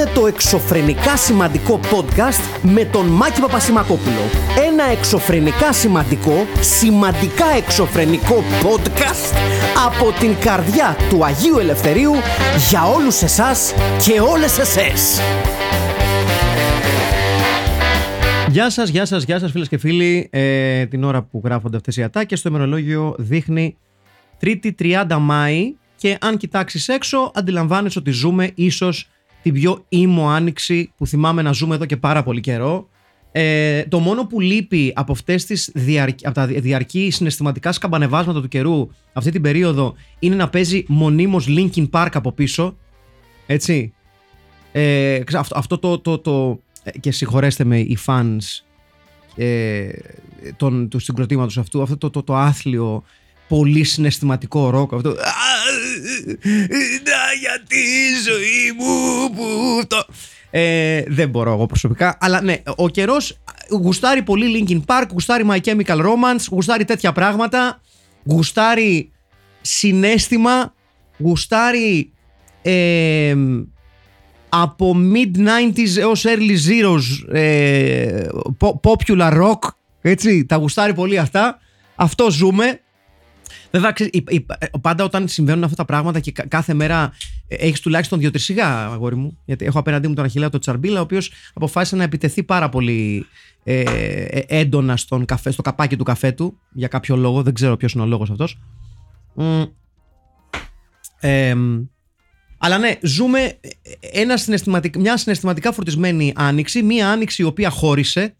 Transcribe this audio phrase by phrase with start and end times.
[0.00, 4.20] είναι το εξωφρενικά σημαντικό podcast με τον Μάκη Παπασημακόπουλο.
[4.66, 9.36] Ένα εξωφρενικά σημαντικό, σημαντικά εξωφρενικό podcast
[9.86, 12.12] από την καρδιά του Αγίου Ελευθερίου
[12.70, 13.74] για όλους εσάς
[14.06, 15.20] και όλες εσές.
[18.48, 20.28] Γεια σας, γεια σας, γεια σας, φίλες και φίλοι.
[20.32, 23.76] Ε, την ώρα που γράφονται αυτές οι ατάκες, το ημερολόγιο δείχνει
[24.40, 25.74] 3η 30 Μάη.
[25.96, 29.08] Και αν κοιτάξεις έξω, αντιλαμβάνεσαι ότι ζούμε ίσως
[29.42, 32.88] την πιο ήμο άνοιξη που θυμάμαι να ζούμε εδώ και πάρα πολύ καιρό.
[33.32, 36.18] Ε, το μόνο που λείπει από, αυτές τις διαρκ...
[36.22, 41.90] από τα διαρκή συναισθηματικά σκαμπανεβάσματα του καιρού αυτή την περίοδο είναι να παίζει μονίμως Linkin
[41.90, 42.76] Park από πίσω.
[43.46, 43.92] Έτσι.
[44.72, 48.62] Ε, αυτό, αυτό το, το, το, ε, και συγχωρέστε με οι fans
[49.36, 49.88] ε,
[50.56, 53.02] τον, του συγκροτήματος αυτού, αυτό το, το, το άθλιο
[53.48, 55.14] πολύ συναισθηματικό ροκ αυτό
[57.04, 60.06] να γιατί η ζωή μου που το...
[60.50, 63.38] Ε, δεν μπορώ εγώ προσωπικά αλλά ναι ο καιρός
[63.70, 67.80] γουστάρει πολύ Linkin Park γουστάρει My Chemical Romance γουστάρει τέτοια πράγματα
[68.24, 69.12] γουστάρει
[69.60, 70.74] συνέστημα
[71.18, 72.12] γουστάρει
[72.62, 73.34] ε,
[74.48, 78.26] από mid-90s έως early zeros ε,
[78.82, 79.58] popular rock
[80.02, 81.58] έτσι, τα γουστάρει πολύ αυτά.
[81.94, 82.80] Αυτό ζούμε
[83.70, 83.94] Βέβαια,
[84.80, 87.12] πάντα όταν συμβαίνουν αυτά τα πράγματα και κάθε μέρα
[87.48, 89.38] ε, έχεις τουλάχιστον δύο-τρεις σιγά, αγόρι μου.
[89.44, 93.26] Γιατί έχω απέναντί μου τον Αχιλέα τον Τσαρμπίλα, ο οποίος αποφάσισε να επιτεθεί πάρα πολύ
[93.64, 97.42] ε, ε, έντονα στον καφέ, στο καπάκι του καφέ του για κάποιο λόγο.
[97.42, 98.58] Δεν ξέρω ποιος είναι ο λόγος αυτός.
[101.20, 101.54] Ε,
[102.58, 103.58] αλλά ναι, ζούμε
[104.12, 104.38] ένα
[104.98, 108.34] μια συναισθηματικά φορτισμένη άνοιξη, μια άνοιξη η οποία χώρισε,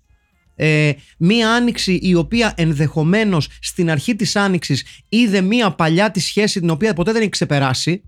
[0.56, 6.61] ε, μία άνοιξη η οποία ενδεχομένως στην αρχή της άνοιξης είδε μία παλιά τη σχέση
[6.61, 8.03] την οποία ποτέ δεν έχει ξεπεράσει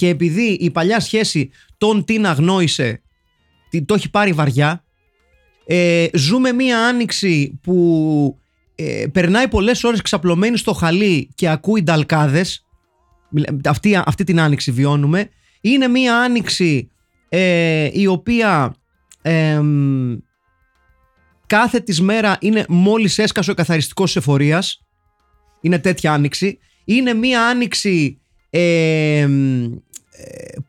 [0.00, 3.02] και επειδή η παλιά σχέση τον την αγνόησε,
[3.86, 4.84] το έχει πάρει βαριά.
[5.66, 8.38] Ε, ζούμε μία άνοιξη που
[8.74, 12.66] ε, περνάει πολλές ώρες ξαπλωμένη στο χαλί και ακούει νταλκάδες.
[13.64, 15.28] Αυτή, αυτή την άνοιξη βιώνουμε.
[15.60, 16.90] Είναι μία άνοιξη
[17.28, 18.74] ε, η οποία
[21.50, 24.82] κάθε της μέρα είναι μόλις έσκασε ο καθαριστικός εφορίας.
[25.60, 26.58] Είναι τέτοια άνοιξη.
[26.84, 29.28] Είναι μία άνοιξη ε,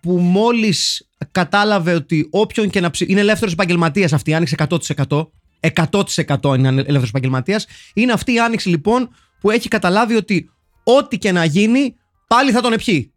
[0.02, 3.06] που μόλις κατάλαβε ότι όποιον και να ψη...
[3.10, 5.28] Είναι ελεύθερος επαγγελματίας αυτή η άνοιξη 100%.
[5.60, 7.66] 100% είναι ελεύθερος επαγγελματίας.
[7.94, 9.10] Είναι αυτή η άνοιξη λοιπόν
[9.40, 10.50] που έχει καταλάβει ότι
[10.84, 11.96] ό,τι και να γίνει
[12.28, 13.14] πάλι θα τον επιεί.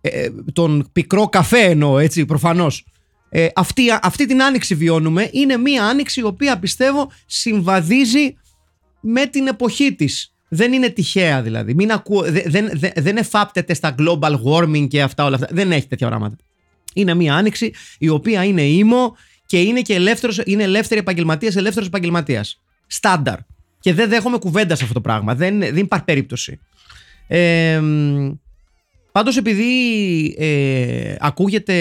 [0.00, 2.86] Ε, τον πικρό καφέ εννοώ έτσι προφανώς.
[3.34, 5.28] Ε, αυτή, αυτή την άνοιξη βιώνουμε.
[5.32, 8.36] Είναι μία άνοιξη η οποία πιστεύω συμβαδίζει
[9.00, 10.34] με την εποχή της.
[10.48, 11.74] Δεν είναι τυχαία δηλαδή.
[11.74, 11.90] Μην
[12.24, 15.48] δεν, δεν, δεν εφάπτεται στα global warming και αυτά όλα αυτά.
[15.50, 16.36] Δεν έχει τέτοια πράγματα.
[16.94, 19.16] Είναι μία άνοιξη η οποία είναι ήμο
[19.46, 22.62] και είναι και ελεύθερος, είναι ελεύθερη επαγγελματίας, ελεύθερος επαγγελματίας.
[22.86, 23.38] Στάνταρ.
[23.80, 25.34] Και δεν δέχομαι κουβέντα σε αυτό το πράγμα.
[25.34, 26.60] Δεν, δεν υπάρχει περίπτωση.
[27.26, 27.80] Ε,
[29.12, 31.74] Πάντως επειδή ε, ακούγεται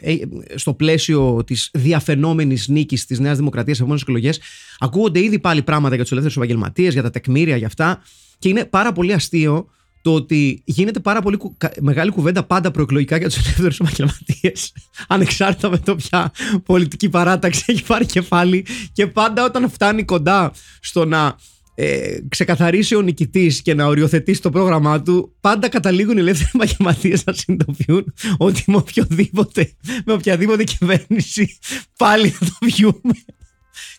[0.00, 0.14] ε,
[0.54, 4.40] στο πλαίσιο της διαφαινόμενης νίκης της Νέας Δημοκρατίας σε επόμενες εκλογές
[4.78, 8.02] ακούγονται ήδη πάλι πράγματα για τους ελεύθερους επαγγελματίες, για τα τεκμήρια, για αυτά
[8.38, 9.68] και είναι πάρα πολύ αστείο
[10.02, 11.38] το ότι γίνεται πάρα πολύ
[11.80, 14.72] μεγάλη κουβέντα πάντα προεκλογικά για τους ελεύθερους επαγγελματίες.
[15.08, 16.32] ανεξάρτητα με το ποια
[16.64, 21.36] πολιτική παράταξη έχει πάρει κεφάλι και πάντα όταν φτάνει κοντά στο να
[21.84, 27.24] ε, ξεκαθαρίσει ο νικητής και να οριοθετήσει το πρόγραμμά του, πάντα καταλήγουν οι ελεύθεροι επαγγελματίες
[27.24, 29.72] να συνειδητοποιούν ότι με οποιοδήποτε,
[30.04, 31.58] με οποιαδήποτε κυβέρνηση
[31.98, 33.12] πάλι θα το βιούμε.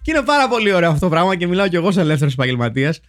[0.01, 2.99] Και είναι πάρα πολύ ωραίο αυτό το πράγμα και μιλάω κι εγώ σαν ελεύθερος επαγγελματίας.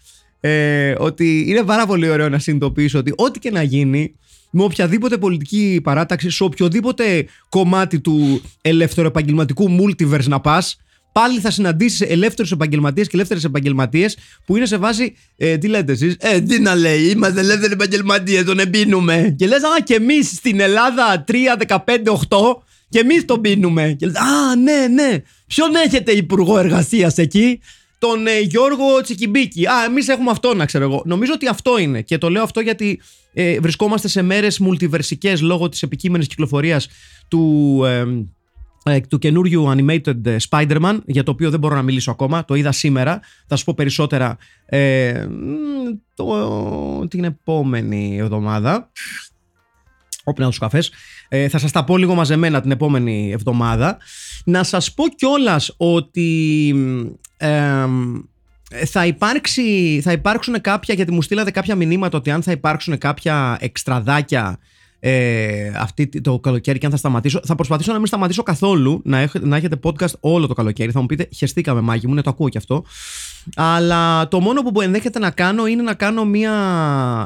[0.41, 4.15] Ε, ότι είναι πάρα πολύ ωραίο να συνειδητοποιήσω ότι ό,τι και να γίνει,
[4.51, 10.77] με οποιαδήποτε πολιτική παράταξη, σε οποιοδήποτε κομμάτι του ελεύθερου επαγγελματικού multiverse να πας,
[11.15, 15.15] πάλι θα συναντήσεις ελεύθερους επαγγελματίες και ελεύθερες επαγγελματίες που είναι σε βάση.
[15.37, 19.35] Ε, τι λέτε εσείς, Ε, τι να λέει, είμαστε ελεύθεροι επαγγελματίες, τον εμπίνουμε.
[19.39, 23.97] Και λες, Α, και εμείς στην Ελλάδα 3, 15, 8 και εμείς τον πίνουμε.
[23.99, 25.23] Και λες, Α, ναι, ναι.
[25.47, 27.61] Ποιον έχετε υπουργό εργασίας εκεί,
[27.99, 29.67] τον ε, Γιώργο Τσικιμπίκη.
[29.67, 31.03] Α, εμείς έχουμε αυτό να ξέρω εγώ.
[31.05, 32.03] Νομίζω ότι αυτό είναι.
[32.03, 33.01] Και το λέω αυτό γιατί
[33.33, 36.89] ε, βρισκόμαστε σε μέρες μουλτιβερσικές λόγω της επικείμενης κυκλοφορίας
[37.29, 37.83] του.
[37.85, 38.07] Ε, ε,
[39.09, 42.45] του καινούριου animated ε, Spider-Man, για το οποίο δεν μπορώ να μιλήσω ακόμα.
[42.45, 43.21] Το είδα σήμερα.
[43.47, 44.37] Θα σου πω περισσότερα
[44.67, 45.27] ε,
[46.15, 48.91] το, την επόμενη εβδομάδα.
[50.25, 50.93] Όποινα τους καφές.
[51.29, 53.99] Ε, θα σας τα πω λίγο μαζεμένα την επόμενη εβδομάδα.
[54.45, 56.75] Να σας πω κιόλας ότι
[57.37, 62.99] ε, θα, υπάρξει, θα υπάρξουν κάποια, γιατί μου στείλατε κάποια μηνύματα ότι αν θα υπάρξουν
[62.99, 64.59] κάποια εξτραδάκια
[65.07, 67.41] ε, αυτή το καλοκαίρι και αν θα σταματήσω.
[67.45, 70.91] Θα προσπαθήσω να μην σταματήσω καθόλου, να έχετε, να έχετε podcast όλο το καλοκαίρι.
[70.91, 72.85] Θα μου πείτε, χεστήκαμε μάγι μου, ναι, το ακούω κι αυτό.
[73.57, 76.53] Αλλά το μόνο που ενδέχεται να κάνω είναι να κάνω μία,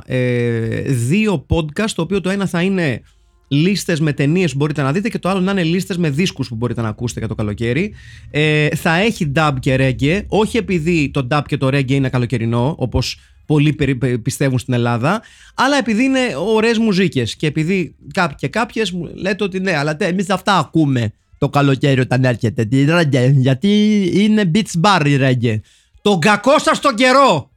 [0.06, 3.00] ε, δύο podcast, το οποίο το ένα θα είναι
[3.48, 6.48] λίστες με ταινίες που μπορείτε να δείτε και το άλλο να είναι λίστες με δίσκους
[6.48, 7.94] που μπορείτε να ακούσετε για το καλοκαίρι.
[8.30, 12.74] Ε, θα έχει dub και reggae, όχι επειδή το dub και το reggae είναι καλοκαιρινό,
[12.78, 13.76] όπως πολλοί
[14.22, 15.22] πιστεύουν στην Ελλάδα,
[15.54, 17.22] αλλά επειδή είναι ωραίες μουζίκε.
[17.22, 22.00] Και επειδή κάποιοι και κάποιες μου λέτε ότι ναι, αλλά εμείς αυτά ακούμε το καλοκαίρι
[22.00, 22.64] όταν έρχεται.
[22.64, 25.60] Τη reggae, γιατί είναι beach bar η reggae.
[26.02, 27.50] Τον κακό σας τον καιρό!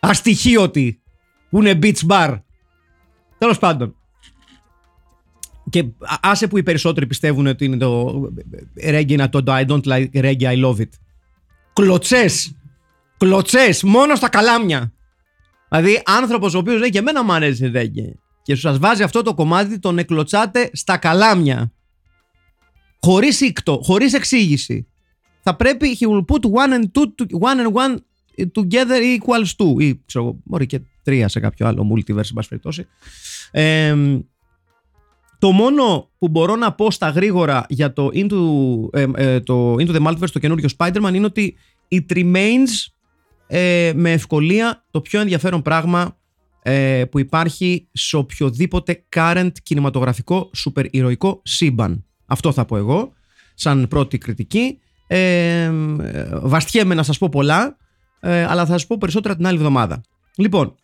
[0.00, 1.00] Αστοιχείωτη
[1.50, 2.40] που είναι beach bar.
[3.38, 3.96] Τέλος πάντων.
[5.70, 5.84] Και
[6.20, 8.22] άσε που οι περισσότεροι πιστεύουν ότι είναι το
[8.84, 10.88] reggae το I don't like reggae, I love it.
[11.72, 12.56] Κλωτσές
[13.18, 14.92] Κλωτσές, μόνο στα καλάμια.
[15.68, 18.12] Δηλαδή, άνθρωπος ο οποίος λέει και εμένα μου αρέσει ρέγγε.
[18.42, 21.72] Και σας βάζει αυτό το κομμάτι, τον εκλωτσάτε στα καλάμια.
[23.00, 24.88] Χωρίς ήκτο, χωρίς εξήγηση.
[25.42, 27.96] Θα πρέπει he will put one and two, one and one
[28.52, 29.80] together equals two.
[29.82, 32.86] Ή ξέρω, μπορεί και τρία σε κάποιο άλλο multiverse, εν πάση περιπτώσει.
[35.38, 38.38] το μόνο που μπορώ να πω στα γρήγορα για το Into,
[38.92, 41.56] ε, ε, το Into the Multiverse, το καινούριο Spider-Man, είναι ότι
[41.88, 42.93] it remains
[43.56, 46.18] ε, με ευκολία το πιο ενδιαφέρον πράγμα
[46.62, 52.04] ε, που υπάρχει σε οποιοδήποτε current κινηματογραφικό σούπερ ηρωικό σύμπαν.
[52.26, 53.12] Αυτό θα πω εγώ,
[53.54, 54.78] σαν πρώτη κριτική.
[55.06, 55.70] Ε,
[56.32, 57.76] βαστιέμαι να σας πω πολλά,
[58.20, 60.00] ε, αλλά θα σας πω περισσότερα την άλλη εβδομάδα.
[60.36, 60.74] Λοιπόν,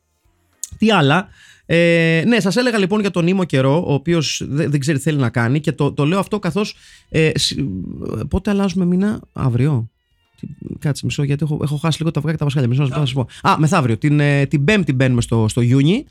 [0.79, 1.29] τι άλλα;
[1.67, 5.03] Ε, ναι, σας έλεγα λοιπόν για τον Ήμο καιρό, ο οποίος δεν, δεν ξέρει τι
[5.05, 6.75] θέλει να κάνει και το, το λέω αυτό καθώς...
[7.09, 7.31] Ε,
[8.29, 9.91] πότε αλλάζουμε μήνα, αύριο.
[10.79, 12.69] Κάτσε μισό, γιατί έχω, έχω χάσει λίγο τα αυγά και τα βασχάλια.
[12.69, 13.27] Μισό να σα πω.
[13.43, 13.99] Α, μεθαύριο.
[13.99, 16.05] Την, ε, την Πέμπτη μπαίνουμε στο, στο Ιούνι.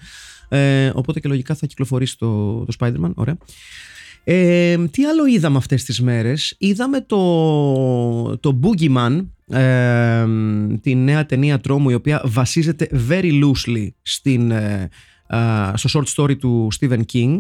[0.50, 3.12] Ε, οπότε και λογικά θα κυκλοφορήσει το, το Spider-Man.
[3.16, 3.38] Ωραία.
[4.24, 9.26] Ε, τι άλλο είδαμε αυτές τις μέρες; Είδαμε το, το Boogeyman
[9.58, 10.26] ε,
[10.82, 14.90] τη νέα ταινία τρόμου η οποία βασίζεται very loosely στην, ε,
[15.74, 17.40] στο short story του Stephen King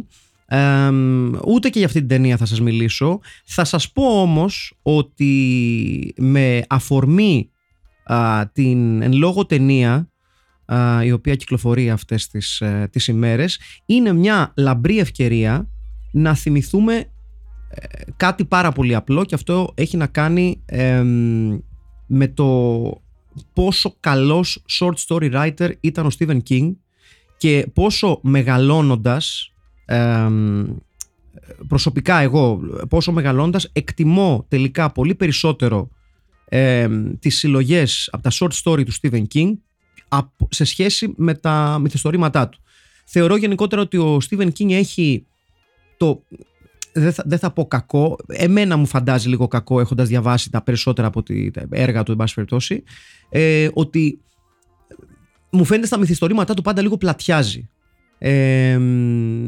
[1.48, 3.20] ούτε και για αυτή την ταινία θα σας μιλήσω.
[3.46, 7.50] Θα σας πω όμως ότι με αφορμή
[8.54, 10.10] την εν λόγω ταινία
[11.04, 15.70] η οποία κυκλοφορεί αυτές τις, ε, τις ημέρες είναι μια λαμπρή ευκαιρία
[16.12, 16.96] να θυμηθούμε
[17.70, 17.88] ε,
[18.18, 20.64] κάτι πάρα πολύ απλό και αυτό έχει να κάνει
[22.08, 23.02] με το
[23.54, 26.76] πόσο καλός short story writer ήταν ο Stephen King
[27.38, 29.54] και πόσο μεγαλώνοντας
[31.68, 32.60] προσωπικά εγώ
[32.90, 35.90] πόσο μεγαλώντας εκτιμώ τελικά πολύ περισσότερο
[36.46, 36.88] ε,
[37.20, 39.52] τις συλλογές από τα short story του Stephen King
[40.50, 42.60] σε σχέση με τα μυθιστορήματά του.
[43.06, 45.26] Θεωρώ γενικότερα ότι ο Stephen King έχει
[45.98, 46.24] το...
[46.94, 51.08] Δεν θα, δεν θα πω κακό, εμένα μου φαντάζει λίγο κακό έχοντας διαβάσει τα περισσότερα
[51.08, 52.84] από τη, τα έργα του, εν πάση περιπτώσει,
[53.30, 54.22] ε, ότι
[55.50, 57.70] μου φαίνεται στα μυθιστορήματά του πάντα λίγο πλατιάζει.
[58.20, 58.80] Ε,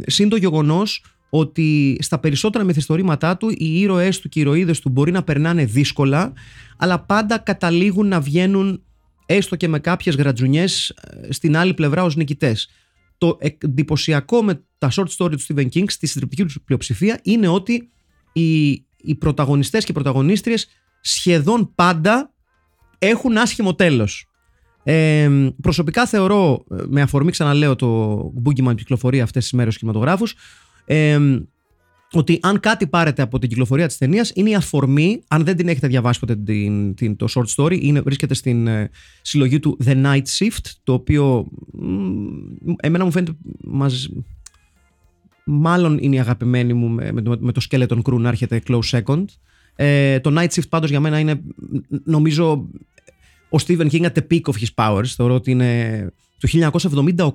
[0.05, 4.89] Συν το γεγονός ότι στα περισσότερα μυθιστορήματά του οι ήρωές του και οι ηρωίδες του
[4.89, 6.33] μπορεί να περνάνε δύσκολα
[6.77, 8.83] αλλά πάντα καταλήγουν να βγαίνουν
[9.25, 12.69] έστω και με κάποιες γρατζουνιές ε, στην άλλη πλευρά ως νικητές.
[13.17, 17.89] Το εντυπωσιακό με τα short story του Stephen King στη συντριπτική τους πλειοψηφία είναι ότι
[18.33, 20.67] οι, οι πρωταγωνιστές και οι πρωταγωνίστριες
[21.01, 22.33] σχεδόν πάντα
[22.97, 24.30] έχουν άσχημο τέλος.
[24.83, 25.29] Ε,
[25.61, 30.35] προσωπικά θεωρώ, ε, με αφορμή ξαναλέω το Boogeyman που κυκλοφορεί αυτές τις μέρες στους κινηματογράφους,
[30.85, 31.19] ε,
[32.11, 35.67] ότι αν κάτι πάρετε από την κυκλοφορία της ταινίας είναι η αφορμή, αν δεν την
[35.67, 38.89] έχετε διαβάσει ποτέ την, την, το short story, είναι, βρίσκεται στην ε,
[39.21, 41.47] συλλογή του The Night Shift, το οποίο
[42.81, 43.33] εμένα μου φαίνεται
[43.63, 44.09] μας,
[45.45, 49.25] μάλλον είναι η αγαπημένη μου με, με, με το Skeleton Crew να έρχεται close second.
[49.75, 51.41] Ε, το Night Shift πάντως για μένα είναι
[52.03, 52.69] νομίζω
[53.51, 55.05] ο Stephen King at the peak of his powers.
[55.05, 56.69] Θεωρώ ότι είναι το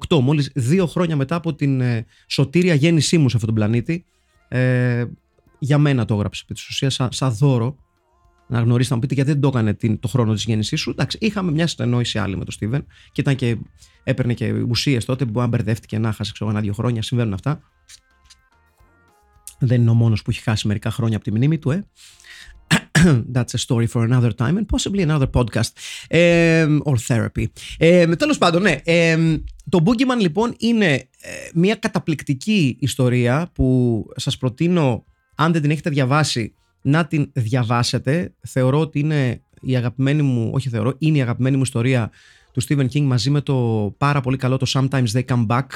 [0.08, 4.04] 1978, μόλις δύο χρόνια μετά από την ε, σωτήρια γέννησή μου σε αυτόν τον πλανήτη.
[4.49, 5.04] Ε,
[5.58, 7.76] για μένα το έγραψε επί της ουσίας σαν, σαν δώρο.
[8.49, 10.90] Να γνωρίσετε, να μου πείτε γιατί δεν το έκανε την, το χρόνο της γέννησής σου.
[10.90, 13.56] Εντάξει, είχαμε μια συνεννόηση άλλη με τον Στίβεν και, ήταν και
[14.04, 17.02] έπαιρνε και ουσίες τότε που αν μπερδεύτηκε να χάσει ξέρω, ένα-δύο χρόνια.
[17.02, 17.61] Συμβαίνουν αυτά.
[19.58, 21.87] Δεν είναι ο μόνος που έχει χάσει μερικά χρόνια από τη μνήμη του, ε.
[23.35, 25.73] That's a story for another time and possibly another podcast
[26.11, 27.47] um, or therapy.
[27.79, 28.76] Ε, τέλος πάντων, ναι.
[29.69, 35.91] το Boogeyman λοιπόν είναι ε, μια καταπληκτική ιστορία που σας προτείνω, αν δεν την έχετε
[35.91, 38.35] διαβάσει, να την διαβάσετε.
[38.41, 42.11] Θεωρώ ότι είναι η αγαπημένη μου, όχι θεωρώ, είναι η αγαπημένη μου ιστορία
[42.53, 43.55] του Stephen King μαζί με το
[43.99, 45.67] πάρα πολύ καλό το Sometimes They Come Back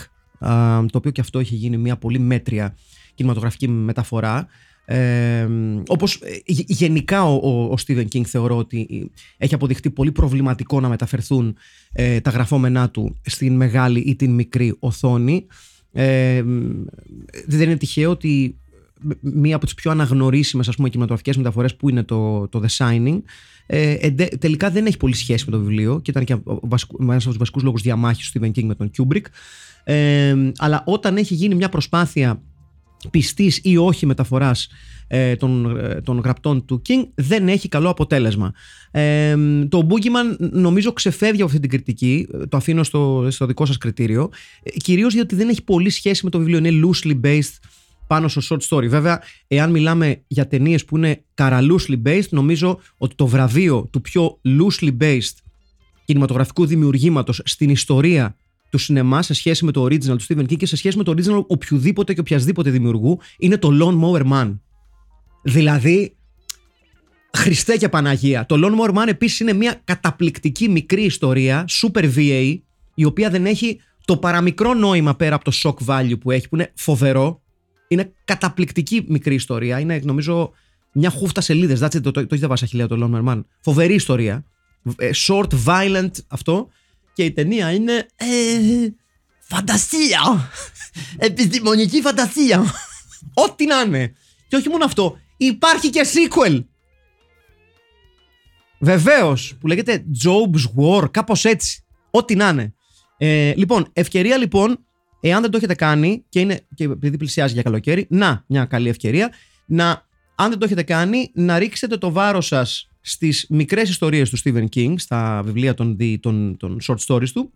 [0.91, 2.77] το οποίο και αυτό έχει γίνει μια πολύ μέτρια
[3.15, 4.47] κινηματογραφική μεταφορά.
[4.92, 5.49] Ε,
[5.87, 6.20] όπως
[6.66, 11.56] γενικά ο, ο, Stephen King θεωρώ ότι έχει αποδειχτεί πολύ προβληματικό να μεταφερθούν
[11.92, 15.47] ε, τα γραφόμενά του στην μεγάλη ή την μικρή οθόνη.
[15.92, 16.42] Ε,
[17.47, 18.59] δεν είναι τυχαίο ότι
[19.20, 23.20] μία από τις πιο αναγνωρίσιμες ας πούμε κινηματογραφικές μεταφορές που είναι το, το The Signing
[23.66, 26.32] ε, τελικά δεν έχει πολύ σχέση με το βιβλίο και ήταν και
[27.00, 29.25] ένας από τους βασικούς λόγους διαμάχης του Stephen King με τον Kubrick
[29.85, 32.42] ε, αλλά όταν έχει γίνει μια προσπάθεια
[33.11, 34.69] πιστής ή όχι μεταφοράς
[35.07, 38.52] ε, των, ε, των γραπτών του King δεν έχει καλό αποτέλεσμα.
[38.90, 39.37] Ε,
[39.69, 44.30] το Boogeyman νομίζω ξεφεύγει από αυτή την κριτική, το αφήνω στο, στο δικό σας κριτήριο,
[44.62, 47.59] ε, κυρίως γιατί δεν έχει πολύ σχέση με το βιβλίο, είναι loosely based
[48.07, 48.88] πάνω στο short story.
[48.88, 54.00] Βέβαια, εάν μιλάμε για ταινίες που είναι καρα loosely based, νομίζω ότι το βραβείο του
[54.00, 55.35] πιο loosely based
[56.04, 58.37] κινηματογραφικού δημιουργήματος στην ιστορία
[58.71, 61.15] του σινεμά σε σχέση με το original του Stephen King και σε σχέση με το
[61.17, 64.59] original οποιοδήποτε και οποιασδήποτε δημιουργού είναι το Lone Mower Man.
[65.43, 66.17] Δηλαδή,
[67.37, 68.47] Χριστέ και Παναγία.
[68.47, 72.59] Το Lone Mower Man επίσης είναι μια καταπληκτική μικρή ιστορία, super VA,
[72.95, 76.57] η οποία δεν έχει το παραμικρό νόημα πέρα από το shock value που έχει, που
[76.57, 77.43] είναι φοβερό.
[77.89, 79.81] Είναι καταπληκτική μικρή ιστορία.
[79.81, 80.53] Είναι, νομίζω,
[80.93, 81.79] μια χούφτα σελίδες.
[81.81, 83.43] Το, το, το, το έχετε το Lone Mower Man.
[83.61, 84.45] Φοβερή ιστορία.
[84.97, 86.69] Ε, short, violent αυτό.
[87.21, 88.07] Και η ταινία είναι.
[88.17, 88.27] Ε,
[89.41, 90.50] φαντασία!
[91.29, 92.65] Επιστημονική φαντασία!
[93.45, 94.12] Ό,τι να είναι.
[94.49, 96.65] Και όχι μόνο αυτό, υπάρχει και sequel.
[98.79, 101.85] Βεβαίως, που λέγεται Job's War, κάπως έτσι.
[102.11, 102.75] Ό,τι να είναι.
[103.19, 104.87] Ε, λοιπόν, ευκαιρία λοιπόν,
[105.21, 108.89] εάν δεν το έχετε κάνει και, είναι, και επειδή πλησιάζει για καλοκαίρι, να, μια καλή
[108.89, 109.33] ευκαιρία,
[109.67, 114.38] να, αν δεν το έχετε κάνει, να ρίξετε το βάρος σας στις μικρές ιστορίες του
[114.38, 117.52] Stephen King, στα βιβλία των, των, των short stories του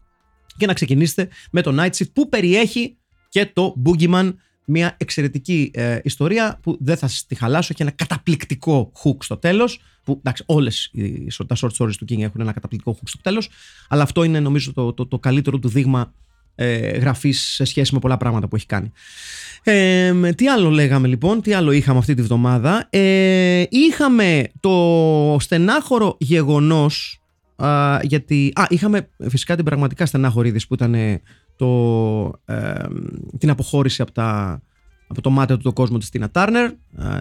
[0.57, 2.97] και να ξεκινήσετε με το Night Shift που περιέχει
[3.29, 4.35] και το Boogeyman
[4.65, 9.81] μια εξαιρετική ε, ιστορία που δεν θα τη χαλάσω και ένα καταπληκτικό hook στο τέλος
[10.05, 13.49] που εντάξει όλες οι, τα short stories του King έχουν ένα καταπληκτικό hook στο τέλος
[13.89, 16.15] αλλά αυτό είναι νομίζω το, το, το καλύτερο του δείγμα
[16.55, 18.93] ε, γραφής σε σχέση με πολλά πράγματα που έχει κάνει.
[19.63, 26.17] Ε, τι άλλο λέγαμε λοιπόν, τι άλλο είχαμε αυτή τη βδομάδα; Ε, είχαμε το στενάχωρο
[26.21, 27.23] γεγονός
[27.57, 28.53] α, γιατί...
[28.55, 31.21] Α, είχαμε φυσικά την πραγματικά στενάχωρη είδηση που ήταν
[31.57, 32.73] το, ε,
[33.39, 34.61] την αποχώρηση από, τα,
[35.07, 36.71] από το μάτι του το κόσμο της Τίνα Τάρνερ,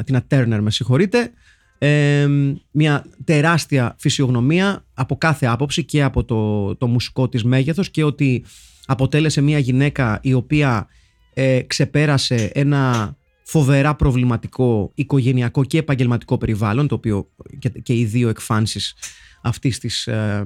[0.03, 1.31] Τίνα Τέρνερ με συγχωρείτε,
[1.77, 2.27] ε,
[2.71, 8.45] μια τεράστια φυσιογνωμία από κάθε άποψη και από το, το μουσικό της μέγεθος και ότι
[8.85, 10.87] αποτέλεσε μια γυναίκα η οποία
[11.33, 18.29] ε, ξεπέρασε ένα φοβερά προβληματικό οικογενειακό και επαγγελματικό περιβάλλον το οποίο και, και οι δύο
[18.29, 18.95] εκφάνσεις
[19.41, 20.45] αυτής της, ε,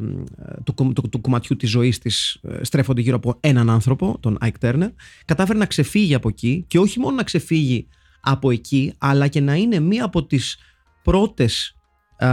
[0.63, 4.67] του, του, του, κομματιού της ζωής της ε, στρέφονται γύρω από έναν άνθρωπο, τον Ike
[4.67, 4.91] Turner.
[5.25, 7.87] Κατάφερε να ξεφύγει από εκεί και όχι μόνο να ξεφύγει
[8.21, 10.57] από εκεί αλλά και να είναι μία από τις
[11.03, 11.75] πρώτες
[12.17, 12.27] ε,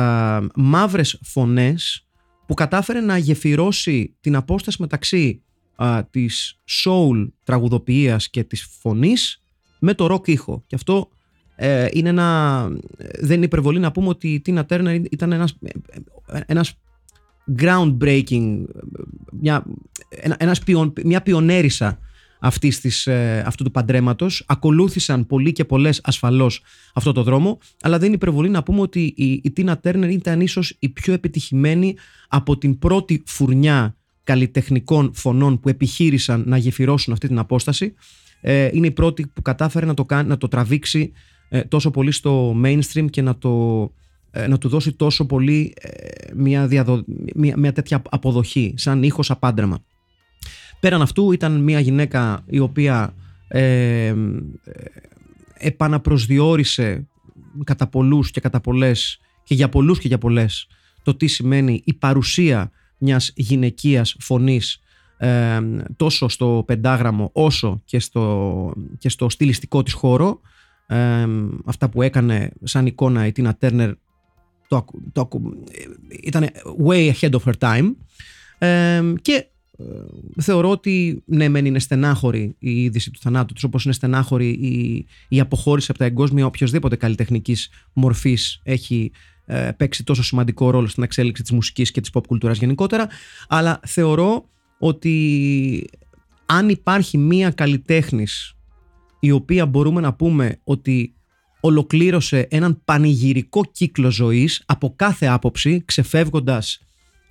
[0.55, 2.09] μαύρες φωνές
[2.47, 5.44] που κατάφερε να γεφυρώσει την απόσταση μεταξύ
[5.77, 9.43] α, της soul τραγουδοποιίας και της φωνής
[9.79, 10.65] με το rock ήχο.
[10.67, 11.09] Και αυτό
[11.57, 12.69] ε, είναι ένα,
[13.21, 15.59] δεν είναι υπερβολή να πούμε ότι η Tina Turner ήταν ένας,
[16.47, 16.75] ένας
[17.59, 18.65] groundbreaking,
[19.41, 19.65] μια,
[20.37, 20.61] ένας
[21.05, 21.99] μια πιονέρισα
[22.39, 24.45] αυτής της, ε, αυτού του παντρέματος.
[24.47, 26.63] Ακολούθησαν πολλοί και πολλές ασφαλώς
[26.95, 30.41] αυτό το δρόμο, αλλά δεν είναι υπερβολή να πούμε ότι η, η Tina Turner ήταν
[30.41, 31.97] ίσως η πιο επιτυχημένη
[32.29, 37.95] από την πρώτη φουρνιά καλλιτεχνικών φωνών που επιχείρησαν να γεφυρώσουν αυτή την απόσταση.
[38.41, 41.13] Ε, είναι η πρώτη που κατάφερε να το, κάνει, να το τραβήξει
[41.49, 43.93] ε, τόσο πολύ στο mainstream και να, το,
[44.31, 45.75] ε, να του δώσει τόσο πολύ
[46.35, 47.05] μια, διαδο,
[47.35, 49.85] μια, μια τέτοια αποδοχή, σαν ήχος απάντρεμα.
[50.81, 53.15] Πέραν αυτού ήταν μια γυναίκα η οποία
[53.49, 54.15] ε,
[55.55, 57.09] επαναπροσδιορίσε
[57.65, 60.67] κατά πολλούς και κατά πολλές και για πολλούς και για πολλές
[61.03, 62.71] το τι σημαίνει η παρουσία
[63.05, 64.79] μιας γυναικείας φωνής
[65.17, 65.61] ε,
[65.97, 70.41] τόσο στο πεντάγραμμο όσο και στο, και στο στιλιστικό της χώρο
[70.87, 71.27] ε,
[71.65, 73.91] αυτά που έκανε σαν εικόνα η Τίνα Τέρνερ
[74.69, 75.29] το, το,
[76.23, 76.49] ήταν
[76.87, 77.95] way ahead of her time.
[78.59, 79.47] Ε, και
[80.41, 85.07] θεωρώ ότι ναι μεν είναι στενάχωρη η είδηση του θανάτου της όπως είναι στενάχωρη η,
[85.29, 89.34] η αποχώρηση από τα εγκόσμια οποιοδήποτε καλλιτεχνικής μορφής έχει ε,
[89.77, 93.09] παίξει τόσο σημαντικό ρόλο στην εξέλιξη της μουσικής και της pop κουλτούρας γενικότερα
[93.49, 94.49] αλλά θεωρώ
[94.79, 95.91] ότι
[96.47, 98.55] αν υπάρχει μία καλλιτέχνης
[99.21, 101.15] η οποία μπορούμε να πούμε ότι
[101.61, 106.81] ολοκλήρωσε έναν πανηγυρικό κύκλο ζωής από κάθε άποψη ξεφεύγοντας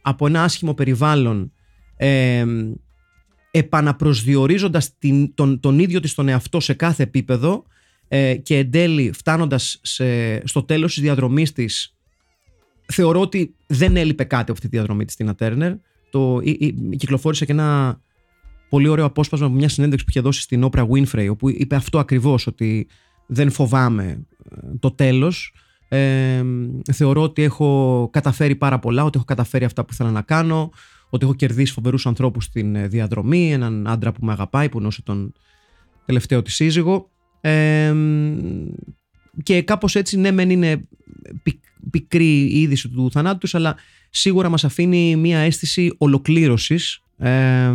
[0.01, 1.51] από ένα άσχημο περιβάλλον
[3.51, 7.63] επαναπροσδιορίζοντας την, τον, τον ίδιο της τον εαυτό σε κάθε επίπεδο
[8.07, 11.95] ε, και εν τέλει φτάνοντας σε, στο τέλος της διαδρομής της
[12.85, 15.73] θεωρώ ότι δεν έλειπε κάτι από αυτή τη διαδρομή της Τίνα Τέρνερ.
[16.11, 17.99] Το, η, η, κυκλοφόρησε και ένα
[18.69, 21.99] πολύ ωραίο απόσπασμα από μια συνέντευξη που είχε δώσει στην Όπρα Winfrey όπου είπε αυτό
[21.99, 22.87] ακριβώς ότι
[23.25, 25.53] δεν φοβάμαι ε, το τέλος
[25.87, 26.43] ε,
[26.91, 30.71] θεωρώ ότι έχω καταφέρει πάρα πολλά, ότι έχω καταφέρει αυτά που ήθελα να κάνω,
[31.09, 35.01] ότι έχω κερδίσει φοβερούς ανθρώπους στην ε, διαδρομή, έναν άντρα που με αγαπάει, που νόσε
[35.01, 35.33] τον
[36.05, 37.09] τελευταίο της σύζυγο.
[37.41, 37.93] Ε,
[39.43, 40.87] και κάπως έτσι, ναι, μεν είναι
[41.91, 43.75] πικρή η είδηση του θανάτου τους, αλλά
[44.09, 47.01] σίγουρα μας αφήνει μια αίσθηση ολοκλήρωσης.
[47.17, 47.71] Ε,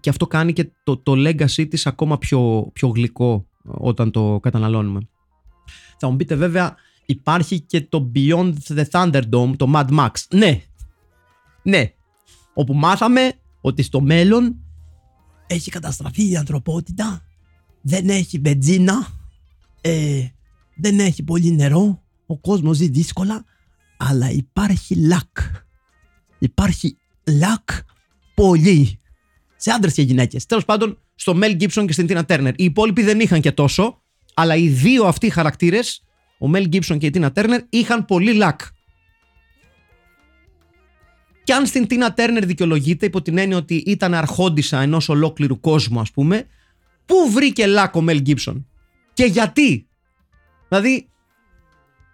[0.00, 5.00] και αυτό κάνει και το, το legacy της ακόμα πιο, πιο γλυκό όταν το καταναλώνουμε.
[5.98, 6.74] Θα μου πείτε βέβαια
[7.06, 10.10] υπάρχει και το Beyond the Thunderdome, το Mad Max.
[10.30, 10.62] Ναι,
[11.62, 11.92] ναι,
[12.54, 14.56] όπου μάθαμε ότι στο μέλλον
[15.46, 17.22] έχει καταστραφεί η ανθρωπότητα,
[17.80, 19.06] δεν έχει μπετζίνα,
[19.86, 20.32] ε,
[20.76, 23.44] δεν έχει πολύ νερό, ο κόσμος ζει δύσκολα,
[23.96, 25.38] αλλά υπάρχει λακ.
[26.38, 26.96] Υπάρχει
[27.38, 27.68] λακ
[28.34, 29.00] πολύ.
[29.56, 30.46] Σε άντρες και γυναίκες.
[30.46, 32.52] Τέλος πάντων, στο Mel Gibson και στην Tina Turner.
[32.56, 34.02] Οι υπόλοιποι δεν είχαν και τόσο,
[34.34, 36.02] αλλά οι δύο αυτοί χαρακτήρες,
[36.38, 38.60] ο Mel Gibson και η Tina Turner, είχαν πολύ λακ.
[41.44, 46.00] Και αν στην Τίνα Τέρνερ δικαιολογείται υπό την έννοια ότι ήταν αρχόντισα ενός ολόκληρου κόσμου,
[46.00, 46.46] ας πούμε,
[47.06, 48.66] πού βρήκε λάκ ο Μέλ Γκίψον
[49.16, 49.86] και γιατί;
[50.68, 51.08] Δηλαδή,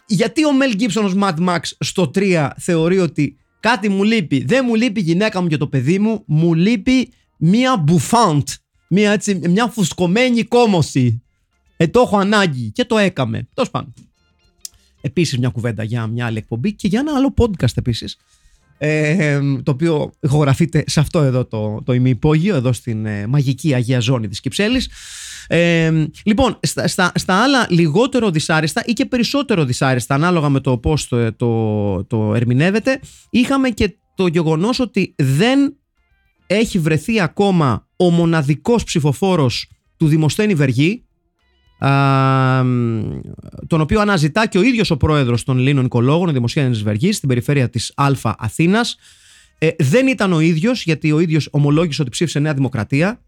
[0.07, 4.65] γιατί ο Μέλ Γκίψον ως Mad Max στο 3 θεωρεί ότι κάτι μου λείπει; Δεν
[4.67, 8.49] μου λείπει η γυναίκα μου και το παιδί μου, μου λείπει μία μπουφάντ.
[8.89, 11.23] Μία, έτσι, μια φουσκωμένη κόμωση.
[11.77, 13.49] Ε, το έχω ανάγκη και το έκαμε.
[13.55, 13.93] Τόσο πάνω.
[15.01, 18.17] Επίσης μια κουβέντα για μια άλλη εκπομπή και για ένα άλλο podcast επίσης
[18.85, 24.01] ε, το οποίο ηχογραφείται σε αυτό εδώ το, το ημιυπόγειο, εδώ στην ε, μαγική Αγία
[24.01, 24.91] Ζώνη της Κυψέλης.
[25.47, 25.93] Ε,
[26.25, 31.09] λοιπόν, στα, στα, στα, άλλα λιγότερο δυσάρεστα ή και περισσότερο δυσάρεστα, ανάλογα με το πώς
[31.09, 35.77] το, το, το ερμηνεύεται, είχαμε και το γεγονός ότι δεν
[36.47, 41.05] έχει βρεθεί ακόμα ο μοναδικός ψηφοφόρος του Δημοσθένη Βεργή,
[43.67, 47.29] τον οποίο αναζητά και ο ίδιος ο πρόεδρος των Ελλήνων Οικολόγων, ο Δημοσίανης Βεργής, στην
[47.29, 48.97] περιφέρεια της Α Αθήνας.
[49.59, 53.23] Ε, δεν ήταν ο ίδιος, γιατί ο ίδιος ομολόγησε ότι ψήφισε Νέα Δημοκρατία.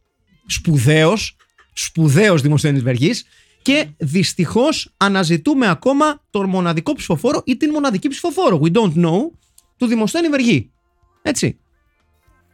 [0.46, 1.36] Σπουδαίος,
[1.72, 3.24] σπουδαίος Δημοσίανης Βεργής.
[3.62, 8.60] Και δυστυχώς αναζητούμε ακόμα τον μοναδικό ψηφοφόρο ή την μοναδική ψηφοφόρο.
[8.64, 9.18] We don't know
[9.76, 10.70] του Δημοσθένη Βεργή.
[11.22, 11.58] Έτσι.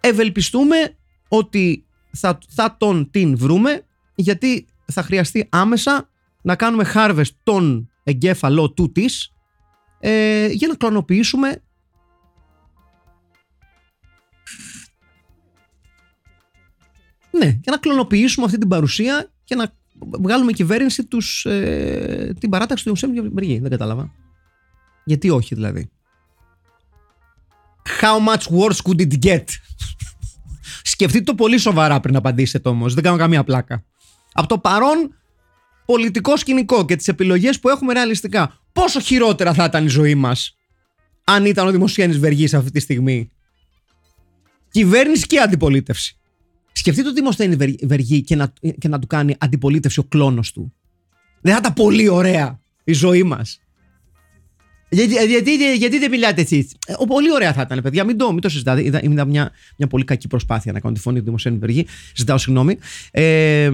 [0.01, 0.77] Ευελπιστούμε
[1.29, 3.83] ότι θα, θα τον την βρούμε
[4.15, 6.09] γιατί θα χρειαστεί άμεσα
[6.43, 9.33] να κάνουμε harvest τον εγκέφαλο του της
[10.01, 11.63] ε, για να κλωνοποιήσουμε
[17.31, 19.73] Ναι, για να κλωνοποιήσουμε αυτή την παρουσία και να
[20.21, 23.59] βγάλουμε κυβέρνηση τους, ε, την παράταξη του Ιωσέμ Βεργή.
[23.59, 24.13] Δεν κατάλαβα.
[25.05, 25.91] Γιατί όχι δηλαδή.
[28.01, 29.45] How much worse could it get?
[30.83, 32.95] Σκεφτείτε το πολύ σοβαρά πριν απαντήσετε όμως.
[32.95, 33.85] Δεν κάνω καμία πλάκα
[34.33, 35.15] από το παρόν
[35.85, 38.61] πολιτικό σκηνικό και τις επιλογές που έχουμε ρεαλιστικά.
[38.73, 40.55] Πόσο χειρότερα θα ήταν η ζωή μας
[41.25, 43.31] αν ήταν ο Δημοσιένης Βεργής αυτή τη στιγμή;
[44.71, 46.19] Κυβέρνηση και αντιπολίτευση.
[46.73, 50.75] Σκεφτείτε το Δημοσιένη Βεργή και να, και να του κάνει αντιπολίτευση ο κλόνος του.
[51.41, 53.61] Δεν θα ήταν πολύ ωραία η ζωή μας.
[54.89, 56.69] Γιατί, γιατί, γιατί δεν μιλάτε εσεί.
[56.87, 58.05] Ε, πολύ ωραία θα ήταν, παιδιά.
[58.05, 58.85] Μην το, μην το συζητάτε.
[58.85, 61.87] Είδα, είδα μια, μια πολύ κακή προσπάθεια να κάνω τη φωνή του Δημοσίου Βεργή.
[62.17, 62.79] Ζητάω συγγνώμη.
[63.11, 63.71] Ε,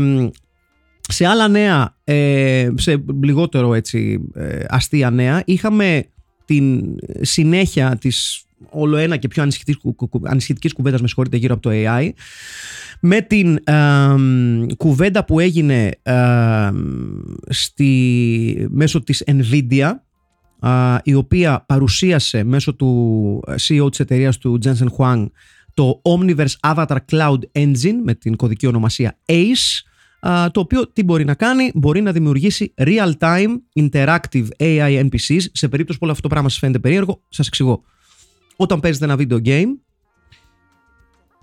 [1.08, 6.04] σε άλλα νέα, ε, σε λιγότερο έτσι ε, αστεία νέα, είχαμε
[6.44, 9.42] την συνέχεια της όλο ένα και πιο
[10.22, 12.10] ανησυχητικής κουβέντας με συγχωρείτε γύρω από το AI
[13.00, 14.14] με την ε,
[14.76, 16.70] κουβέντα που έγινε ε,
[17.48, 19.90] στη, μέσω της Nvidia
[21.02, 25.26] η οποία παρουσίασε μέσω του CEO της εταιρείας του Jensen Huang
[25.74, 29.82] το Omniverse Avatar Cloud Engine με την κωδική ονομασία ACE
[30.52, 35.40] το οποίο τι μπορεί να κάνει, μπορεί να δημιουργήσει real-time interactive AI NPCs.
[35.52, 37.82] Σε περίπτωση που όλο αυτό το πράγμα σας φαίνεται περίεργο, σας εξηγώ.
[38.56, 39.68] Όταν παίζετε ένα video game,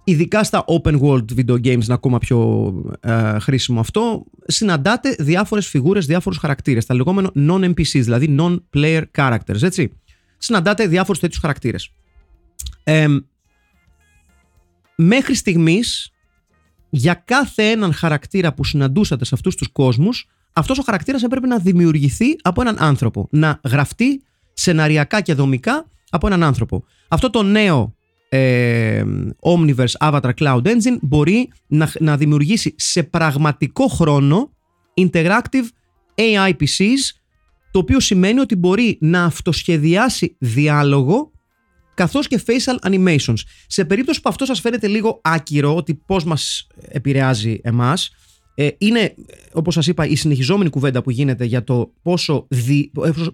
[0.04, 6.06] ειδικά στα open world video games είναι ακόμα πιο ε, χρήσιμο αυτό, συναντάτε διάφορες φιγούρες,
[6.06, 9.92] διάφορους χαρακτήρες, τα λεγόμενα non-NPCs, δηλαδή non-player characters, έτσι.
[10.38, 11.90] Συναντάτε διάφορους τέτοιους χαρακτήρες.
[12.84, 13.08] Ε,
[14.96, 16.13] μέχρι στιγμής
[16.96, 21.58] για κάθε έναν χαρακτήρα που συναντούσατε σε αυτούς τους κόσμους, αυτός ο χαρακτήρας έπρεπε να
[21.58, 23.28] δημιουργηθεί από έναν άνθρωπο.
[23.32, 24.22] Να γραφτεί
[24.54, 26.84] σεναριακά και δομικά από έναν άνθρωπο.
[27.08, 27.96] Αυτό το νέο
[28.30, 29.04] ε,
[29.40, 34.52] Omniverse Avatar Cloud Engine μπορεί να, να δημιουργήσει σε πραγματικό χρόνο
[35.02, 35.68] interactive
[36.16, 37.20] AI PCs
[37.72, 41.32] το οποίο σημαίνει ότι μπορεί να αυτοσχεδιάσει διάλογο
[41.94, 43.40] καθώς και facial animations.
[43.68, 48.12] Σε περίπτωση που αυτό σας φαίνεται λίγο άκυρο ότι πώς μας επηρεάζει εμάς
[48.56, 49.16] ε, είναι,
[49.54, 52.48] όπως σας είπα, η συνεχιζόμενη κουβέντα που γίνεται για το πόσο,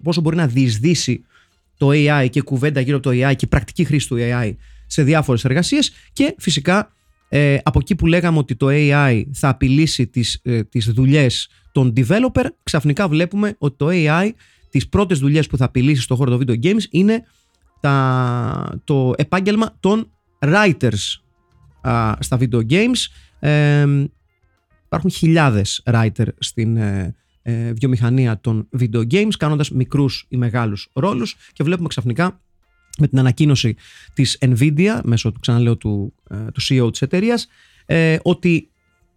[0.02, 1.24] πόσο μπορεί να διεισδύσει
[1.76, 4.54] το AI και κουβέντα γύρω από το AI και η πρακτική χρήση του AI
[4.86, 6.92] σε διάφορες εργασίες και φυσικά
[7.28, 11.92] ε, από εκεί που λέγαμε ότι το AI θα απειλήσει τις, ε, τις δουλειές των
[11.96, 14.30] developer ξαφνικά βλέπουμε ότι το AI
[14.70, 17.22] τις πρώτες δουλειές που θα απειλήσει στο χώρο των video games είναι
[17.80, 21.20] τα, το επάγγελμα των writers
[21.80, 23.06] α, στα video games.
[23.38, 23.86] Ε,
[24.84, 31.36] υπάρχουν χιλιάδες writer στην ε, ε, βιομηχανία των video games κάνοντας μικρούς ή μεγάλους ρόλους.
[31.52, 32.40] Και βλέπουμε ξαφνικά
[32.98, 33.76] με την ανακοίνωση
[34.14, 37.48] της Nvidia μέσω του ξαναλέω του, ε, του CEO της εταιρείας,
[37.86, 38.70] ε, ότι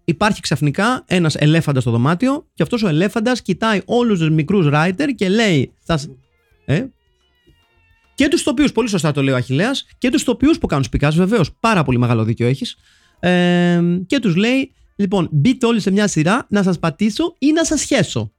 [0.05, 5.07] υπάρχει ξαφνικά ένας ελέφαντας στο δωμάτιο και αυτός ο ελέφαντας κοιτάει όλους τους μικρούς writer
[5.15, 5.99] και λέει θα,
[6.65, 6.85] ε,
[8.15, 11.15] και τους τοπίους, πολύ σωστά το λέει ο Αχηλέα, και τους τοπίους που κάνουν σπικάς,
[11.15, 12.75] βεβαίως, πάρα πολύ μεγάλο δίκιο έχεις.
[13.19, 17.65] Ε, και τους λέει, λοιπόν, μπείτε όλοι σε μια σειρά να σας πατήσω ή να
[17.65, 18.31] σας σχέσω.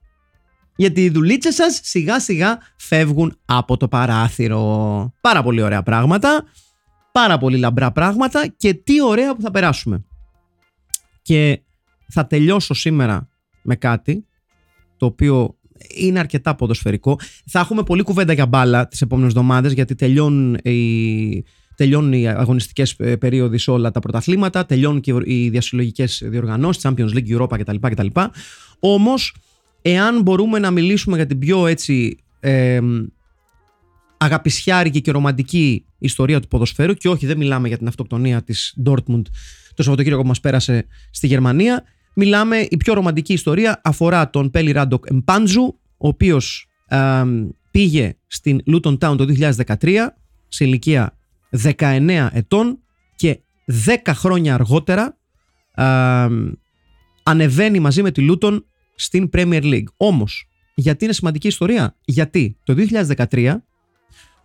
[0.76, 5.12] Γιατί οι δουλίτσες σας σιγά σιγά φεύγουν από το παράθυρο.
[5.20, 6.44] Πάρα πολύ ωραία πράγματα.
[7.12, 10.04] Πάρα πολύ λαμπρά πράγματα και τι ωραία που θα περάσουμε.
[11.22, 11.62] Και
[12.08, 13.28] θα τελειώσω σήμερα
[13.62, 14.26] με κάτι
[14.96, 15.58] το οποίο
[15.94, 17.18] είναι αρκετά ποδοσφαιρικό.
[17.46, 21.44] Θα έχουμε πολλή κουβέντα για μπάλα τις επόμενες εβδομάδες, γιατί τελειώνουν οι,
[21.76, 27.10] τελειώνουν οι αγωνιστικές ε, περίοδοι σε όλα τα πρωταθλήματα, τελειώνουν και οι διασυλλογικές διοργανώσεις, Champions
[27.14, 27.76] League, Europa κτλ.
[27.80, 28.06] κτλ.
[28.78, 29.36] Όμως,
[29.82, 32.80] εάν μπορούμε να μιλήσουμε για την πιο έτσι ε,
[34.16, 39.22] αγαπησιάρικη και ρομαντική ιστορία του ποδοσφαίρου και όχι δεν μιλάμε για την αυτοκτονία της Dortmund
[39.74, 41.84] το Σαββατοκύριακο που μας πέρασε στη Γερμανία
[42.16, 46.66] Μιλάμε, η πιο ρομαντική ιστορία αφορά τον Πέλι Ράντοκ Εμπάνζου, ο οποίος
[47.70, 49.26] πήγε στην Luton Town το
[49.80, 50.06] 2013
[50.48, 51.16] σε ηλικία
[51.62, 52.78] 19 ετών
[53.16, 53.40] και
[53.86, 55.18] 10 χρόνια αργότερα
[57.22, 58.62] ανεβαίνει μαζί με τη Luton
[58.94, 59.86] στην Premier League.
[59.96, 62.74] Όμως, γιατί είναι σημαντική ιστορία; Γιατί το
[63.30, 63.56] 2013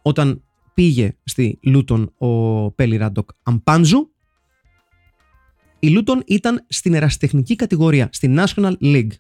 [0.01, 4.09] όταν πήγε στη Luton ο Πέλι Ράντοκ Εμπάνζου
[5.79, 9.11] η Luton ήταν στην ερασιτεχνική κατηγορία, στη National League.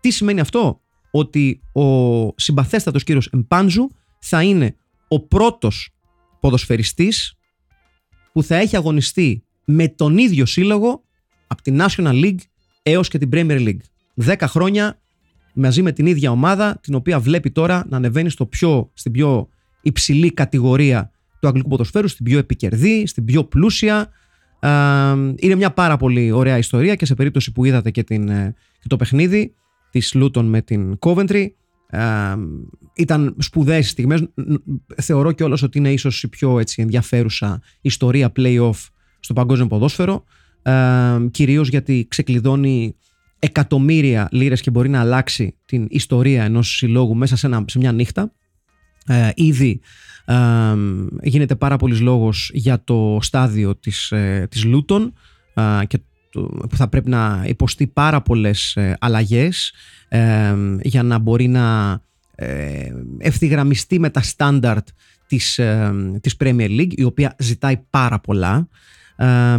[0.00, 0.80] Τι σημαίνει αυτό;
[1.10, 4.76] Ότι ο συμπαθέστατος κύριος Εμπάνζου θα είναι
[5.08, 5.94] ο πρώτος
[6.40, 7.34] ποδοσφαιριστής
[8.32, 11.04] που θα έχει αγωνιστεί με τον ίδιο σύλλογο
[11.46, 12.38] από τη National League
[12.82, 13.80] έως και την Premier League.
[14.14, 15.00] Δέκα χρόνια
[15.54, 19.48] μαζί με την ίδια ομάδα, την οποία βλέπει τώρα να ανεβαίνει στο πιο, στην πιο
[19.82, 24.10] υψηλή κατηγορία του αγγλικού ποδοσφαίρου, στην πιο επικερδή, στην πιο πλούσια,
[25.36, 28.88] είναι μια πάρα πολύ ωραία ιστορία και σε περίπτωση που είδατε και, την, ε, και
[28.88, 29.54] το παιχνίδι
[29.90, 31.46] της Λούτων με την Coventry
[32.94, 34.28] ήταν σπουδαίες στιγμές.
[35.02, 38.88] Θεωρώ κιόλας ότι είναι ίσως η πιο έτσι, ενδιαφέρουσα ιστορία play-off
[39.20, 40.24] στο παγκόσμιο ποδόσφαιρο
[41.30, 42.96] κυρίως γιατί ξεκλειδώνει
[43.38, 47.92] εκατομμύρια λίρες και μπορεί να αλλάξει την ιστορία ενός συλλόγου μέσα σε, ένα, σε μια
[47.92, 48.32] νύχτα
[49.06, 49.80] ε, ήδη
[51.22, 55.12] γίνεται πάρα πολλής λόγος για το στάδιο της, ε, της Λούτων
[55.86, 55.98] και
[56.68, 59.72] που θα πρέπει να υποστεί πάρα πολλές ε, αλλαγές
[60.80, 61.98] για να μπορεί να
[62.34, 64.88] ε, ευθυγραμμιστεί με τα στάνταρτ
[65.26, 65.60] της,
[66.20, 68.68] της Premier League η οποία ζητάει πάρα πολλά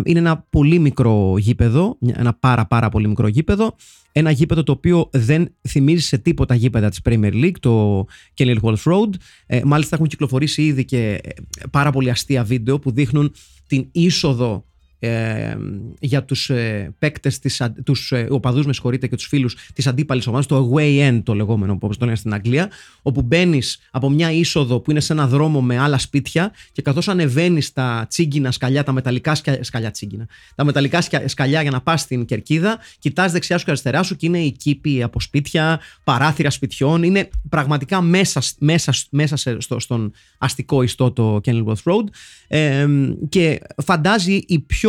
[0.03, 3.75] είναι ένα πολύ μικρό γήπεδο, ένα πάρα πάρα πολύ μικρό γήπεδο.
[4.11, 8.05] Ένα γήπεδο το οποίο δεν θυμίζει σε τίποτα γήπεδα της Premier League, το
[8.37, 9.09] Kenilworth Road.
[9.45, 11.31] Ε, μάλιστα έχουν κυκλοφορήσει ήδη και ε,
[11.71, 13.33] πάρα πολύ αστεία βίντεο που δείχνουν
[13.67, 14.65] την είσοδο
[14.99, 15.55] ε,
[15.99, 20.27] για τους ε, παίκτες, τις, τους ε, οπαδούς με συγχωρείτε και τους φίλους της αντίπαλης
[20.27, 22.69] ομάδας, το away end το λεγόμενο όπως το λένε στην Αγγλία,
[23.01, 27.07] όπου μπαίνεις από μια είσοδο που είναι σε ένα δρόμο με άλλα σπίτια και καθώς
[27.07, 32.01] ανεβαίνεις τα τσίγκινα σκαλιά, τα μεταλλικά σκαλιά, σκαλιά τσίγκινα, τα μεταλλικά σκαλιά για να πας
[32.01, 36.49] στην κερκίδα, κοιτάς δεξιά σου και αριστερά σου και είναι οι κήποι από σπίτια, παράθυρα
[36.49, 42.03] σπιτιών, είναι πραγματικά μέσα, μέσα, μέσα στο, στον αστικό ιστό το Kenilworth Road
[42.47, 42.87] ε,
[43.29, 44.84] και φαντάζει η πιο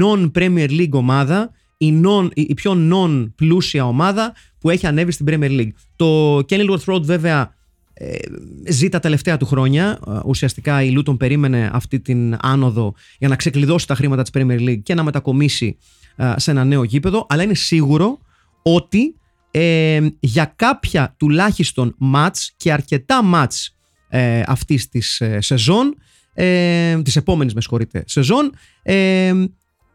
[0.00, 5.72] non-Premier League ομάδα, η, non, η πιο non-πλούσια ομάδα που έχει ανέβει στην Premier League.
[5.96, 7.54] Το Kenilworth Road βέβαια
[7.94, 8.16] ε,
[8.68, 9.98] ζει τα τελευταία του χρόνια.
[10.08, 14.68] Ε, ουσιαστικά η Luton περίμενε αυτή την άνοδο για να ξεκλειδώσει τα χρήματα της Premier
[14.68, 15.76] League και να μετακομίσει
[16.16, 18.18] ε, σε ένα νέο γήπεδο, αλλά είναι σίγουρο
[18.62, 19.16] ότι
[19.50, 23.76] ε, για κάποια τουλάχιστον μάτς και αρκετά μάτς
[24.08, 25.96] ε, αυτής της σεζόν
[26.34, 29.32] ε, της επόμενης με συγχωρείτε, σεζόν ε,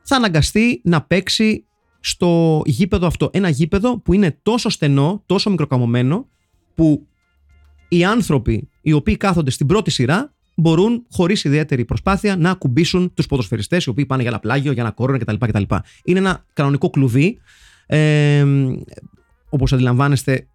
[0.03, 1.65] θα αναγκαστεί να παίξει
[1.99, 3.29] στο γήπεδο αυτό.
[3.33, 6.27] Ένα γήπεδο που είναι τόσο στενό, τόσο μικροκαμωμένο
[6.75, 7.07] που
[7.87, 13.25] οι άνθρωποι οι οποίοι κάθονται στην πρώτη σειρά μπορούν χωρίς ιδιαίτερη προσπάθεια να ακουμπήσουν τους
[13.25, 15.35] ποδοσφαιριστές οι οποίοι πάνε για ένα πλάγιο, για ένα κόρνο κτλ.
[15.45, 15.63] κτλ.
[16.03, 17.39] Είναι ένα κανονικό κλουβί.
[17.85, 18.45] Ε,
[19.49, 20.47] Όπως αντιλαμβάνεστε,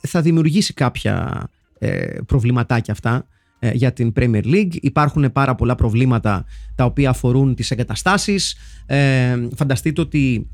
[0.00, 1.46] θα δημιουργήσει κάποια
[1.78, 3.33] ε, προβληματάκια αυτά ε,
[3.72, 4.76] για την Premier League.
[4.80, 8.56] Υπάρχουν πάρα πολλά προβλήματα τα οποία αφορούν τις εγκαταστάσεις.
[8.86, 10.48] Ε, φανταστείτε ότι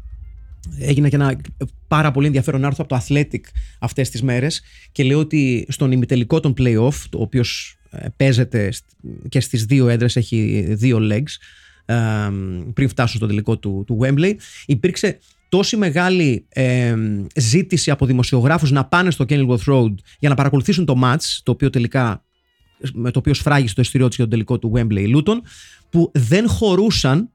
[0.78, 1.40] έγινε και ένα
[1.88, 3.40] πάρα πολύ ενδιαφέρον άρθρο από το Athletic
[3.78, 7.42] αυτές τις μέρες και λέει ότι στον ημιτελικό των play-off, το οποίο
[7.90, 8.72] ε, παίζεται
[9.28, 11.36] και στις δύο έδρες, έχει δύο legs,
[12.74, 14.34] πριν φτάσουν στο τελικό του, του Wembley,
[14.66, 15.18] υπήρξε
[15.48, 16.94] τόση μεγάλη ε,
[17.36, 21.70] ζήτηση από δημοσιογράφους να πάνε στο Kenilworth Road για να παρακολουθήσουν το match, το οποίο
[21.70, 22.24] τελικά
[22.92, 25.36] με το οποίο σφράγισε το εστιριό της για τον τελικό του Wembley Luton,
[25.90, 27.30] που δεν χωρούσαν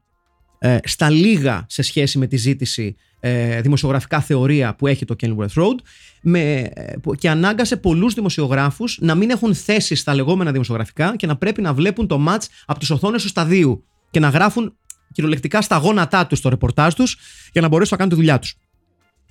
[0.58, 5.62] ε, στα λίγα σε σχέση με τη ζήτηση ε, δημοσιογραφικά θεωρία που έχει το Kenilworth
[5.62, 5.76] Road
[6.22, 11.36] με, ε, και ανάγκασε πολλούς δημοσιογράφους να μην έχουν θέση στα λεγόμενα δημοσιογραφικά και να
[11.36, 14.76] πρέπει να βλέπουν το match από τις οθόνες του σταδίου και να γράφουν
[15.12, 17.18] κυριολεκτικά στα γόνατά τους το ρεπορτάζ τους
[17.52, 18.54] για να μπορέσουν να κάνουν τη δουλειά τους.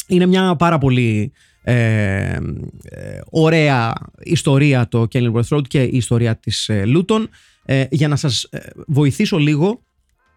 [0.07, 2.37] Είναι μια πάρα πολύ ε,
[2.83, 7.25] ε, ωραία ιστορία το Kenilworth Road και η ιστορία της ε, Luton.
[7.65, 8.49] Ε, για να σας
[8.87, 9.83] βοηθήσω λίγο,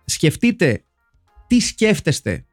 [0.05, 0.85] σκεφτείτε
[1.47, 2.45] τι σκέφτεστε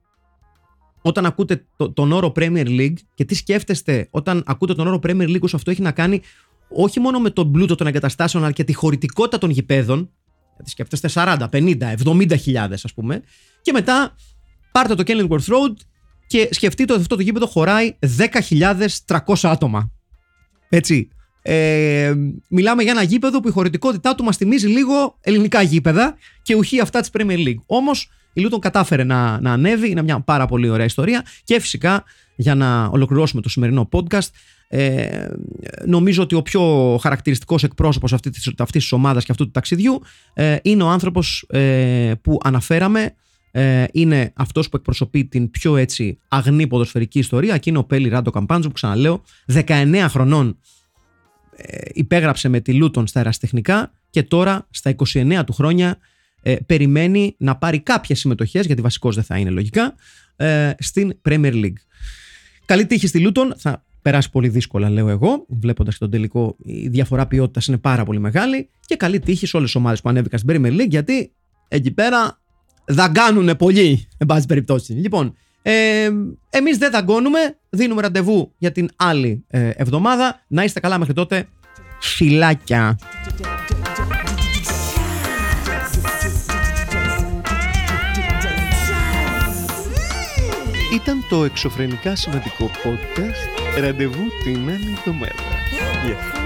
[1.01, 5.41] όταν ακούτε τον όρο Premier League και τι σκέφτεστε όταν ακούτε τον όρο Premier League
[5.41, 6.21] όσο αυτό έχει να κάνει
[6.69, 10.12] όχι μόνο με τον πλούτο των εγκαταστάσεων αλλά και τη χωρητικότητα των γηπέδων
[10.56, 13.21] γιατί σκέφτεστε 40, 50, 70 χιλιάδες ας πούμε
[13.62, 14.15] και μετά
[14.71, 15.73] πάρτε το Kenilworth Road
[16.28, 17.96] και σκεφτείτε ότι αυτό το γήπεδο χωράει
[19.08, 19.92] 10.300 άτομα.
[20.70, 21.08] Έτσι.
[21.42, 22.14] Ε,
[22.48, 26.80] μιλάμε για ένα γήπεδο που η χωρητικότητά του μας θυμίζει λίγο ελληνικά γήπεδα και ουχή
[26.80, 27.62] αυτά της Premier League.
[27.66, 32.04] Όμως η Λούτον κατάφερε να, να ανέβει, είναι μια πάρα πολύ ωραία ιστορία και φυσικά
[32.36, 34.28] για να ολοκληρώσουμε το σημερινό podcast
[34.68, 35.28] ε,
[35.86, 40.02] νομίζω ότι ο πιο χαρακτηριστικός εκπρόσωπος αυτής, αυτής της ομάδας και αυτού του ταξιδιού
[40.34, 43.16] ε, είναι ο άνθρωπος ε, που αναφέραμε
[43.58, 48.10] ε, είναι αυτός που εκπροσωπεί την πιο έτσι αγνή ποδοσφαιρική ιστορία και είναι ο Πέλη
[48.10, 50.58] Ράντο Καμπάντζο που ξαναλέω 19 χρονών
[51.56, 55.98] ε, υπέγραψε με τη Λούτον στα εραστεχνικά και τώρα στα 29 του χρόνια
[56.41, 59.96] ε, περιμένει να πάρει κάποιες συμμετοχές γιατί βασικός δεν θα είναι λογικά
[60.36, 61.80] ε, στην Premier League.
[62.65, 66.88] Καλή τύχη στη Λούτον, θα περάσει πολύ δύσκολα λέω εγώ, βλέποντας και τον τελικό η
[66.88, 70.39] διαφορά ποιότητας είναι πάρα πολύ μεγάλη και καλή τύχη σε όλες τις ομάδες που ανέβηκαν
[70.39, 71.34] στην Premier League γιατί
[71.68, 72.39] εκεί πέρα
[72.86, 74.93] δαγκάνουν πολύ, εν πάση περιπτώσει.
[74.93, 76.10] Λοιπόν, ε,
[76.50, 80.43] εμείς δεν δαγκώνουμε, δίνουμε ραντεβού για την άλλη ε, εβδομάδα.
[80.48, 81.48] Να είστε καλά μέχρι τότε.
[82.00, 82.98] Φιλάκια.
[90.93, 93.80] Ήταν το εξωφρενικά σημαντικό podcast.
[93.82, 95.34] Ραντεβού την άλλη εβδομάδα.
[96.08, 96.44] Yeah.